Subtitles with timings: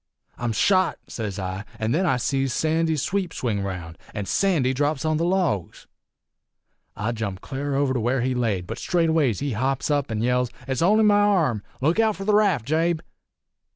[0.39, 5.05] "'I'm shot!' sez I; an' then I sees Sandy's sweep swing round, an' Sandy drops
[5.05, 5.85] on the logs.
[6.95, 10.49] "I jumped cl'ar over to where he laid, but straightways he hops up an' yells,
[10.67, 11.61] 'It's only me arm!
[11.81, 13.01] Look out for the raft, Jabe!'